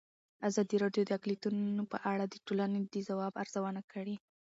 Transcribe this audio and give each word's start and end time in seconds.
ازادي 0.47 0.75
راډیو 0.83 1.03
د 1.05 1.11
اقلیتونه 1.17 1.83
په 1.91 1.97
اړه 2.11 2.25
د 2.27 2.35
ټولنې 2.45 2.79
د 2.93 2.95
ځواب 3.07 3.33
ارزونه 3.43 3.81
کړې. 3.91 4.15